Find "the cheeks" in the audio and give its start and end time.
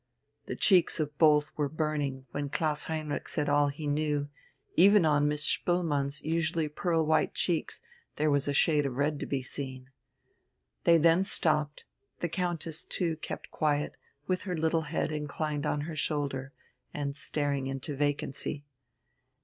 0.47-0.99